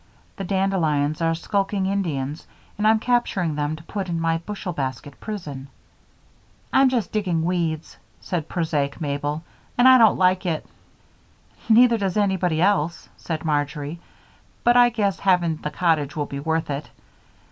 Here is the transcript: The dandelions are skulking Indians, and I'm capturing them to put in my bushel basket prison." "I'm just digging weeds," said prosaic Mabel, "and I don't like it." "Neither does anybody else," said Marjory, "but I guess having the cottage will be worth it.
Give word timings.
The 0.37 0.43
dandelions 0.45 1.21
are 1.21 1.35
skulking 1.35 1.85
Indians, 1.85 2.47
and 2.75 2.87
I'm 2.87 2.97
capturing 2.97 3.53
them 3.53 3.75
to 3.75 3.83
put 3.83 4.09
in 4.09 4.19
my 4.19 4.39
bushel 4.39 4.73
basket 4.73 5.19
prison." 5.19 5.67
"I'm 6.73 6.89
just 6.89 7.11
digging 7.11 7.45
weeds," 7.45 7.97
said 8.19 8.49
prosaic 8.49 8.99
Mabel, 8.99 9.43
"and 9.77 9.87
I 9.87 9.99
don't 9.99 10.17
like 10.17 10.43
it." 10.47 10.65
"Neither 11.69 11.99
does 11.99 12.17
anybody 12.17 12.59
else," 12.63 13.09
said 13.15 13.45
Marjory, 13.45 13.99
"but 14.63 14.75
I 14.75 14.89
guess 14.89 15.19
having 15.19 15.57
the 15.57 15.69
cottage 15.69 16.15
will 16.15 16.25
be 16.25 16.39
worth 16.39 16.71
it. 16.71 16.89